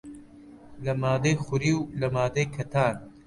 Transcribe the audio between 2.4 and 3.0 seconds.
کەتان